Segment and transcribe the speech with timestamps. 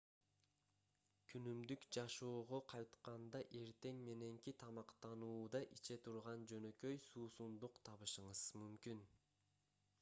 [1.31, 9.09] күнүмдүк жашоого кайтканда эртең мененки тамактануууда иче турган жөнөкөй суусундук табышыңыз мүмкүн